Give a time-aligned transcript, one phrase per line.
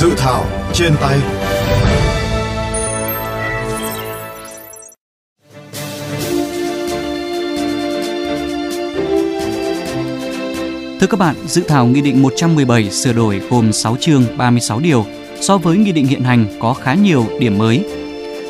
[0.00, 1.18] Dự thảo trên tay
[11.00, 15.04] Thưa các bạn, dự thảo Nghị định 117 sửa đổi gồm 6 chương 36 điều,
[15.40, 17.84] so với nghị định hiện hành có khá nhiều điểm mới.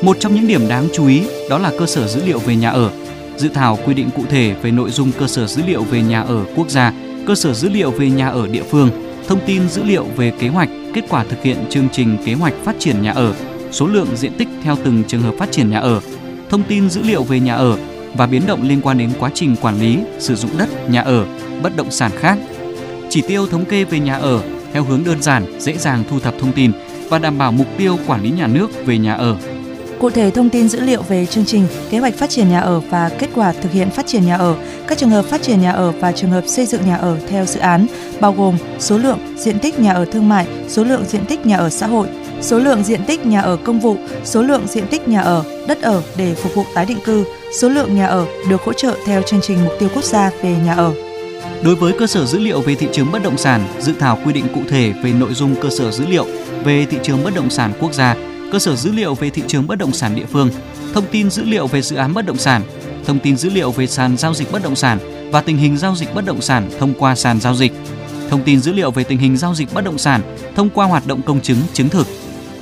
[0.03, 2.71] Một trong những điểm đáng chú ý đó là cơ sở dữ liệu về nhà
[2.71, 2.91] ở.
[3.37, 6.23] Dự thảo quy định cụ thể về nội dung cơ sở dữ liệu về nhà
[6.23, 6.93] ở quốc gia,
[7.27, 8.91] cơ sở dữ liệu về nhà ở địa phương,
[9.29, 12.55] thông tin dữ liệu về kế hoạch, kết quả thực hiện chương trình kế hoạch
[12.65, 13.35] phát triển nhà ở,
[13.71, 16.01] số lượng diện tích theo từng trường hợp phát triển nhà ở,
[16.51, 17.79] thông tin dữ liệu về nhà ở
[18.15, 21.27] và biến động liên quan đến quá trình quản lý, sử dụng đất, nhà ở,
[21.63, 22.39] bất động sản khác.
[23.11, 26.35] Chỉ tiêu thống kê về nhà ở theo hướng đơn giản, dễ dàng thu thập
[26.41, 26.73] thông tin
[27.09, 29.37] và đảm bảo mục tiêu quản lý nhà nước về nhà ở.
[30.01, 32.81] Cụ thể thông tin dữ liệu về chương trình, kế hoạch phát triển nhà ở
[32.81, 35.73] và kết quả thực hiện phát triển nhà ở, các trường hợp phát triển nhà
[35.73, 37.87] ở và trường hợp xây dựng nhà ở theo dự án,
[38.21, 41.57] bao gồm số lượng, diện tích nhà ở thương mại, số lượng diện tích nhà
[41.57, 42.09] ở xã hội,
[42.41, 45.83] số lượng diện tích nhà ở công vụ, số lượng diện tích nhà ở, đất
[45.83, 47.25] ở để phục vụ tái định cư,
[47.61, 50.57] số lượng nhà ở được hỗ trợ theo chương trình mục tiêu quốc gia về
[50.65, 50.93] nhà ở.
[51.65, 54.33] Đối với cơ sở dữ liệu về thị trường bất động sản, dự thảo quy
[54.33, 56.27] định cụ thể về nội dung cơ sở dữ liệu
[56.65, 58.17] về thị trường bất động sản quốc gia,
[58.53, 60.51] cơ sở dữ liệu về thị trường bất động sản địa phương,
[60.95, 62.63] thông tin dữ liệu về dự án bất động sản,
[63.05, 64.99] thông tin dữ liệu về sàn giao dịch bất động sản
[65.33, 67.73] và tình hình giao dịch bất động sản thông qua sàn giao dịch,
[68.31, 70.21] thông tin dữ liệu về tình hình giao dịch bất động sản
[70.57, 72.07] thông qua hoạt động công chứng chứng thực.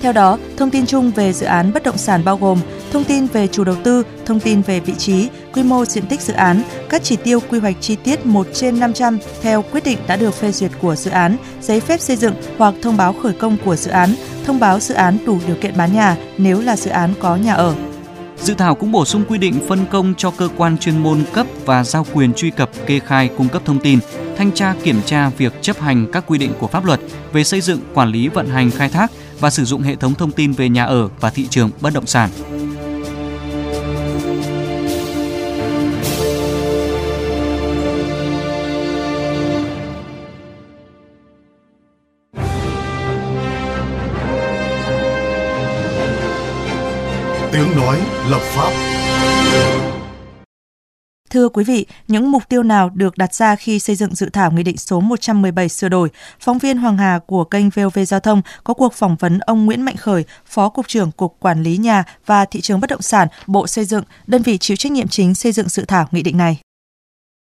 [0.02, 2.58] Theo đó, thông tin chung về dự án bất động sản bao gồm
[2.92, 6.20] thông tin về chủ đầu tư, thông tin về vị trí, quy mô diện tích
[6.20, 9.98] dự án, các chỉ tiêu quy hoạch chi tiết 1 trên 500 theo quyết định
[10.06, 13.32] đã được phê duyệt của dự án, giấy phép xây dựng hoặc thông báo khởi
[13.32, 14.14] công của dự án,
[14.46, 17.54] thông báo dự án đủ điều kiện bán nhà nếu là dự án có nhà
[17.54, 17.74] ở.
[18.42, 21.46] Dự thảo cũng bổ sung quy định phân công cho cơ quan chuyên môn cấp
[21.64, 23.98] và giao quyền truy cập, kê khai, cung cấp thông tin,
[24.36, 27.00] thanh tra kiểm tra việc chấp hành các quy định của pháp luật
[27.32, 29.10] về xây dựng, quản lý, vận hành, khai thác
[29.40, 32.06] và sử dụng hệ thống thông tin về nhà ở và thị trường bất động
[32.06, 32.30] sản.
[47.76, 48.00] Nói
[48.30, 48.72] lập pháp
[51.30, 54.50] Thưa quý vị, những mục tiêu nào được đặt ra khi xây dựng dự thảo
[54.50, 56.08] Nghị định số 117 sửa đổi?
[56.40, 59.82] Phóng viên Hoàng Hà của kênh VOV Giao thông có cuộc phỏng vấn ông Nguyễn
[59.82, 63.28] Mạnh Khởi, Phó Cục trưởng Cục Quản lý Nhà và Thị trường Bất động sản,
[63.46, 66.38] Bộ Xây dựng, đơn vị chịu trách nhiệm chính xây dựng dự thảo nghị định
[66.38, 66.60] này.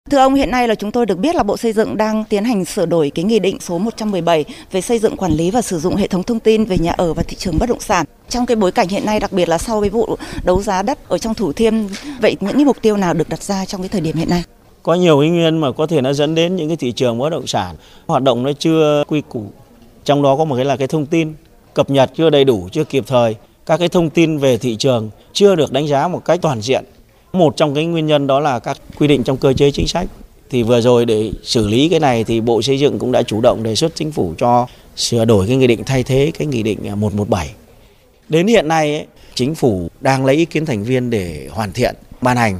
[0.10, 2.44] Thưa ông, hiện nay là chúng tôi được biết là Bộ Xây dựng đang tiến
[2.44, 5.80] hành sửa đổi cái nghị định số 117 về xây dựng quản lý và sử
[5.80, 8.06] dụng hệ thống thông tin về nhà ở và thị trường bất động sản.
[8.30, 11.10] Trong cái bối cảnh hiện nay đặc biệt là sau cái vụ đấu giá đất
[11.10, 11.74] ở trong Thủ Thiêm,
[12.22, 14.44] vậy những cái mục tiêu nào được đặt ra trong cái thời điểm hiện nay?
[14.84, 17.30] Có nhiều nguyên nhân mà có thể nó dẫn đến những cái thị trường bất
[17.30, 17.76] động sản
[18.08, 19.44] hoạt động nó chưa quy củ.
[20.06, 21.34] Trong đó có một cái là cái thông tin
[21.74, 23.36] cập nhật chưa đầy đủ, chưa kịp thời.
[23.66, 26.86] Các cái thông tin về thị trường chưa được đánh giá một cách toàn diện
[27.34, 30.08] một trong cái nguyên nhân đó là các quy định trong cơ chế chính sách.
[30.50, 33.42] Thì vừa rồi để xử lý cái này thì Bộ Xây dựng cũng đã chủ
[33.42, 36.64] động đề xuất chính phủ cho sửa đổi cái nghị định thay thế cái nghị
[36.64, 37.52] định à, 117.
[38.30, 39.06] Đến hiện nay ấy,
[39.36, 42.60] chính phủ đang lấy ý kiến thành viên để hoàn thiện ban hành.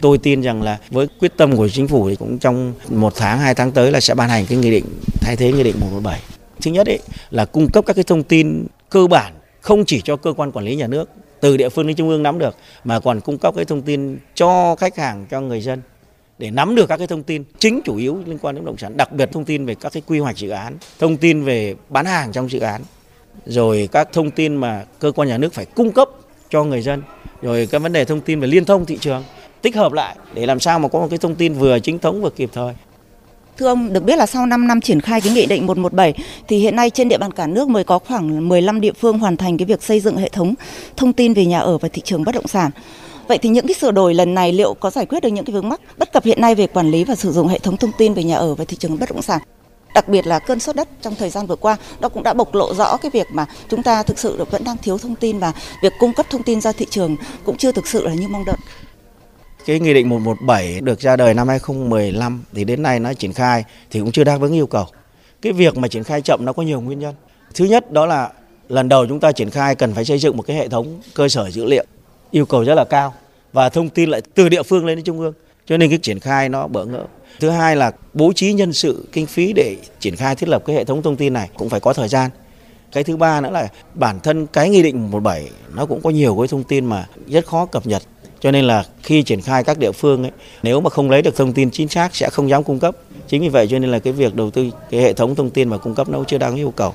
[0.00, 3.38] Tôi tin rằng là với quyết tâm của chính phủ thì cũng trong một tháng,
[3.38, 4.84] hai tháng tới là sẽ ban hành cái nghị định
[5.20, 6.20] thay thế nghị định 117.
[6.62, 6.98] Thứ nhất ấy,
[7.30, 10.64] là cung cấp các cái thông tin cơ bản không chỉ cho cơ quan quản
[10.64, 11.08] lý nhà nước
[11.40, 14.18] từ địa phương đến trung ương nắm được, mà còn cung cấp cái thông tin
[14.34, 15.82] cho khách hàng, cho người dân
[16.38, 18.78] để nắm được các cái thông tin chính chủ yếu liên quan đến bất động
[18.78, 21.74] sản, đặc biệt thông tin về các cái quy hoạch dự án, thông tin về
[21.88, 22.82] bán hàng trong dự án,
[23.46, 26.08] rồi các thông tin mà cơ quan nhà nước phải cung cấp
[26.50, 27.02] cho người dân,
[27.42, 29.24] rồi các vấn đề thông tin về liên thông thị trường,
[29.62, 32.22] tích hợp lại để làm sao mà có một cái thông tin vừa chính thống
[32.22, 32.74] vừa kịp thời.
[33.58, 36.14] Thưa ông, được biết là sau 5 năm triển khai cái nghị định 117
[36.48, 39.36] thì hiện nay trên địa bàn cả nước mới có khoảng 15 địa phương hoàn
[39.36, 40.54] thành cái việc xây dựng hệ thống
[40.96, 42.70] thông tin về nhà ở và thị trường bất động sản.
[43.28, 45.54] Vậy thì những cái sửa đổi lần này liệu có giải quyết được những cái
[45.54, 47.92] vướng mắc bất cập hiện nay về quản lý và sử dụng hệ thống thông
[47.98, 49.40] tin về nhà ở và thị trường bất động sản?
[49.94, 52.54] Đặc biệt là cơn sốt đất trong thời gian vừa qua, nó cũng đã bộc
[52.54, 55.52] lộ rõ cái việc mà chúng ta thực sự vẫn đang thiếu thông tin và
[55.82, 58.44] việc cung cấp thông tin ra thị trường cũng chưa thực sự là như mong
[58.44, 58.56] đợi.
[59.66, 63.64] Cái nghị định 117 được ra đời năm 2015 thì đến nay nó triển khai
[63.90, 64.86] thì cũng chưa đáp ứng yêu cầu.
[65.42, 67.14] Cái việc mà triển khai chậm nó có nhiều nguyên nhân.
[67.54, 68.30] Thứ nhất đó là
[68.68, 71.28] lần đầu chúng ta triển khai cần phải xây dựng một cái hệ thống cơ
[71.28, 71.84] sở dữ liệu
[72.30, 73.14] yêu cầu rất là cao
[73.52, 75.32] và thông tin lại từ địa phương lên đến trung ương,
[75.66, 77.04] cho nên cái triển khai nó bỡ ngỡ
[77.40, 80.76] thứ hai là bố trí nhân sự kinh phí để triển khai thiết lập cái
[80.76, 82.30] hệ thống thông tin này cũng phải có thời gian
[82.92, 86.36] cái thứ ba nữa là bản thân cái nghị định 17 nó cũng có nhiều
[86.38, 88.02] cái thông tin mà rất khó cập nhật
[88.40, 91.36] cho nên là khi triển khai các địa phương ấy, nếu mà không lấy được
[91.36, 92.96] thông tin chính xác sẽ không dám cung cấp.
[93.28, 95.70] Chính vì vậy cho nên là cái việc đầu tư cái hệ thống thông tin
[95.70, 96.94] và cung cấp nó chưa đáng yêu cầu.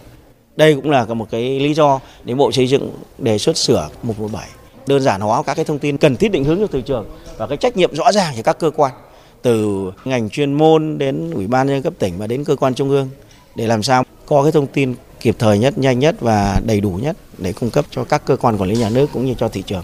[0.55, 4.47] Đây cũng là một cái lý do để Bộ Xây dựng đề xuất sửa 117
[4.87, 7.05] đơn giản hóa các cái thông tin cần thiết định hướng cho thị trường
[7.37, 8.93] và cái trách nhiệm rõ ràng cho các cơ quan
[9.41, 12.89] từ ngành chuyên môn đến ủy ban nhân cấp tỉnh và đến cơ quan trung
[12.89, 13.09] ương
[13.55, 16.89] để làm sao có cái thông tin kịp thời nhất, nhanh nhất và đầy đủ
[16.89, 19.47] nhất để cung cấp cho các cơ quan quản lý nhà nước cũng như cho
[19.47, 19.83] thị trường.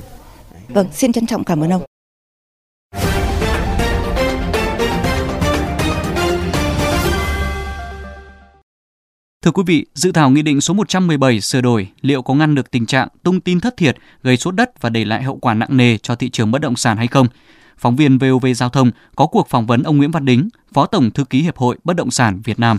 [0.69, 1.81] Vâng, xin trân trọng cảm ơn ông.
[9.41, 12.71] Thưa quý vị, dự thảo Nghị định số 117 sửa đổi liệu có ngăn được
[12.71, 15.77] tình trạng tung tin thất thiệt gây sốt đất và để lại hậu quả nặng
[15.77, 17.27] nề cho thị trường bất động sản hay không?
[17.77, 21.11] Phóng viên VOV Giao thông có cuộc phỏng vấn ông Nguyễn Văn Đính, Phó Tổng
[21.11, 22.77] Thư ký Hiệp hội Bất động sản Việt Nam.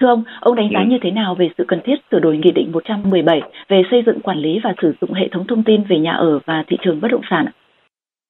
[0.00, 2.50] Thưa ông, ông đánh giá như thế nào về sự cần thiết sửa đổi Nghị
[2.50, 5.98] định 117 về xây dựng quản lý và sử dụng hệ thống thông tin về
[5.98, 7.46] nhà ở và thị trường bất động sản?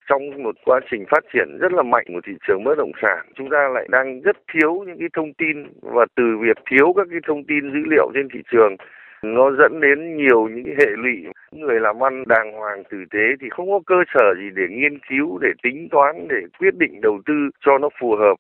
[0.09, 3.19] trong một quá trình phát triển rất là mạnh của thị trường bất động sản
[3.37, 7.07] chúng ta lại đang rất thiếu những cái thông tin và từ việc thiếu các
[7.11, 8.77] cái thông tin dữ liệu trên thị trường
[9.23, 11.27] nó dẫn đến nhiều những hệ lụy.
[11.53, 14.99] Người làm ăn đàng hoàng tử tế thì không có cơ sở gì để nghiên
[14.99, 17.35] cứu để tính toán để quyết định đầu tư
[17.67, 18.35] cho nó phù hợp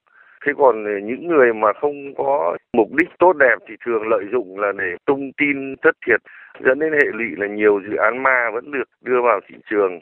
[0.44, 4.58] thế còn những người mà không có mục đích tốt đẹp thì thường lợi dụng
[4.58, 6.20] là để tung tin thất thiệt,
[6.64, 10.00] dẫn đến hệ lụy là nhiều dự án ma vẫn được đưa vào thị trường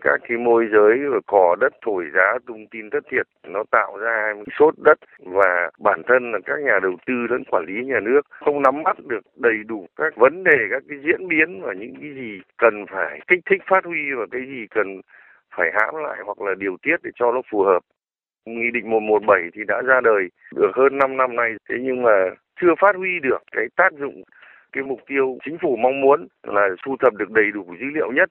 [0.00, 3.98] các cái môi giới và cò đất thổi giá tung tin thất thiệt, nó tạo
[3.98, 8.00] ra sốt đất và bản thân là các nhà đầu tư lẫn quản lý nhà
[8.00, 11.72] nước không nắm bắt được đầy đủ các vấn đề, các cái diễn biến và
[11.72, 15.00] những cái gì cần phải kích thích phát huy và cái gì cần
[15.56, 17.82] phải hãm lại hoặc là điều tiết để cho nó phù hợp.
[18.46, 22.10] Nghị định 117 thì đã ra đời được hơn 5 năm nay, thế nhưng mà
[22.60, 24.22] chưa phát huy được cái tác dụng
[24.72, 28.12] cái mục tiêu chính phủ mong muốn là thu thập được đầy đủ dữ liệu
[28.12, 28.30] nhất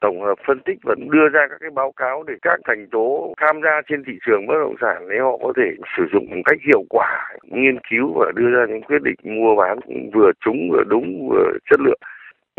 [0.00, 3.34] tổng hợp phân tích và đưa ra các cái báo cáo để các thành tố
[3.40, 6.42] tham gia trên thị trường bất động sản để họ có thể sử dụng một
[6.44, 9.78] cách hiệu quả nghiên cứu và đưa ra những quyết định mua bán
[10.14, 12.00] vừa trúng vừa đúng vừa chất lượng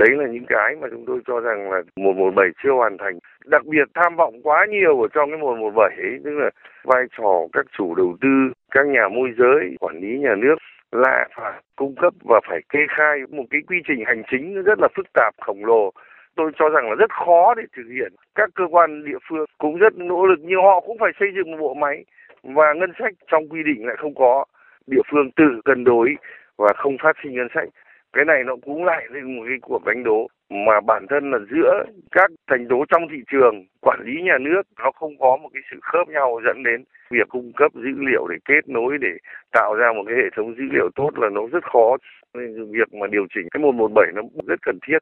[0.02, 3.20] đấy là những cái mà chúng tôi cho rằng là 117 chưa hoàn thành.
[3.46, 6.50] Đặc biệt tham vọng quá nhiều ở trong cái 117 ấy, tức là
[6.84, 10.56] vai trò các chủ đầu tư, các nhà môi giới, quản lý nhà nước
[10.92, 14.80] là phải cung cấp và phải kê khai một cái quy trình hành chính rất
[14.80, 15.92] là phức tạp, khổng lồ.
[16.36, 18.14] Tôi cho rằng là rất khó để thực hiện.
[18.36, 21.52] Các cơ quan địa phương cũng rất nỗ lực nhưng họ cũng phải xây dựng
[21.52, 22.06] một bộ máy
[22.44, 24.46] và ngân sách trong quy định lại không có.
[24.88, 26.16] Địa phương tự cân đối
[26.58, 27.70] và không phát sinh ngân sách
[28.14, 31.38] cái này nó cũng lại lên một cái cuộc đánh đố mà bản thân là
[31.52, 35.50] giữa các thành tố trong thị trường quản lý nhà nước nó không có một
[35.54, 39.10] cái sự khớp nhau dẫn đến việc cung cấp dữ liệu để kết nối để
[39.52, 41.98] tạo ra một cái hệ thống dữ liệu tốt là nó rất khó
[42.34, 44.98] nên việc mà điều chỉnh cái 117 nó rất cần thiết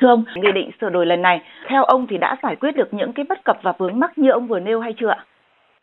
[0.00, 2.94] Thưa ông, nghị định sửa đổi lần này, theo ông thì đã giải quyết được
[2.94, 5.24] những cái bất cập và vướng mắc như ông vừa nêu hay chưa ạ?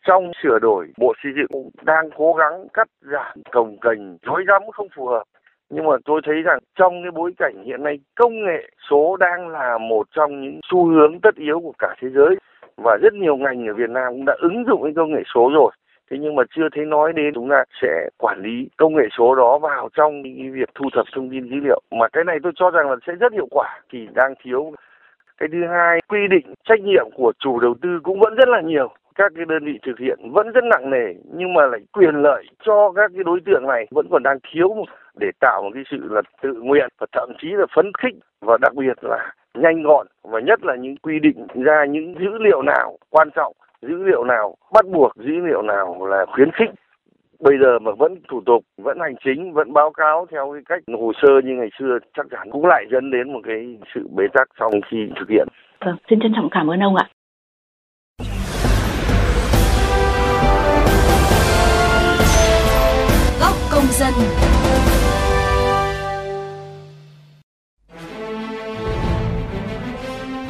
[0.06, 4.44] Trong sửa đổi, Bộ Xây dựng cũng đang cố gắng cắt giảm cồng cành, dối
[4.48, 5.24] rắm không phù hợp.
[5.74, 9.48] Nhưng mà tôi thấy rằng trong cái bối cảnh hiện nay, công nghệ số đang
[9.48, 12.36] là một trong những xu hướng tất yếu của cả thế giới.
[12.76, 15.50] Và rất nhiều ngành ở Việt Nam cũng đã ứng dụng cái công nghệ số
[15.54, 15.70] rồi.
[16.10, 19.34] Thế nhưng mà chưa thấy nói đến chúng ta sẽ quản lý công nghệ số
[19.34, 21.80] đó vào trong cái việc thu thập thông tin dữ liệu.
[21.90, 24.72] Mà cái này tôi cho rằng là sẽ rất hiệu quả, thì đang thiếu.
[25.38, 28.60] Cái thứ hai, quy định trách nhiệm của chủ đầu tư cũng vẫn rất là
[28.60, 32.14] nhiều các cái đơn vị thực hiện vẫn rất nặng nề nhưng mà lại quyền
[32.14, 34.84] lợi cho các cái đối tượng này vẫn còn đang thiếu
[35.20, 38.58] để tạo một cái sự là tự nguyện và thậm chí là phấn khích và
[38.60, 42.62] đặc biệt là nhanh gọn và nhất là những quy định ra những dữ liệu
[42.62, 43.52] nào quan trọng
[43.82, 46.70] dữ liệu nào bắt buộc dữ liệu nào là khuyến khích
[47.40, 50.94] bây giờ mà vẫn thủ tục vẫn hành chính vẫn báo cáo theo cái cách
[50.98, 54.24] hồ sơ như ngày xưa chắc chắn cũng lại dẫn đến một cái sự bế
[54.34, 55.48] tắc trong khi thực hiện.
[55.80, 57.06] Vâng, xin trân trọng cảm ơn ông ạ.
[63.98, 64.14] Dân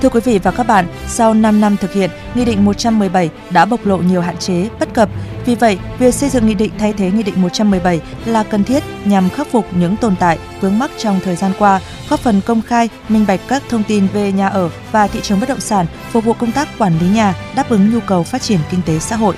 [0.03, 3.65] Thưa quý vị và các bạn, sau 5 năm thực hiện, Nghị định 117 đã
[3.65, 5.09] bộc lộ nhiều hạn chế, bất cập.
[5.47, 8.83] Vì vậy, việc xây dựng nghị định thay thế Nghị định 117 là cần thiết
[9.05, 12.63] nhằm khắc phục những tồn tại, vướng mắc trong thời gian qua, góp phần công
[12.63, 15.87] khai, minh bạch các thông tin về nhà ở và thị trường bất động sản,
[16.11, 18.99] phục vụ công tác quản lý nhà, đáp ứng nhu cầu phát triển kinh tế
[18.99, 19.35] xã hội.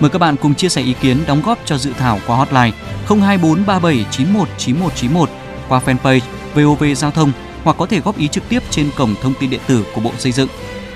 [0.00, 2.72] Mời các bạn cùng chia sẻ ý kiến đóng góp cho dự thảo qua hotline
[3.08, 5.26] 02437919191
[5.68, 6.20] qua fanpage
[6.54, 7.32] VOV Giao thông
[7.64, 10.12] hoặc có thể góp ý trực tiếp trên cổng thông tin điện tử của Bộ
[10.18, 10.48] Xây dựng.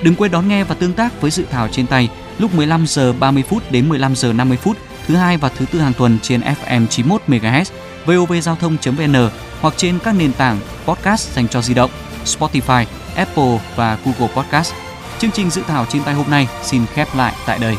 [0.03, 3.13] Đừng quên đón nghe và tương tác với dự thảo trên tay lúc 15 giờ
[3.13, 4.77] 30 phút đến 15 giờ 50 phút
[5.07, 7.65] thứ hai và thứ tư hàng tuần trên FM 91 MHz,
[8.07, 11.91] vovgiao thông.vn hoặc trên các nền tảng podcast dành cho di động,
[12.25, 12.85] Spotify,
[13.17, 14.73] Apple và Google Podcast.
[15.19, 17.77] Chương trình dự thảo trên tay hôm nay xin khép lại tại đây.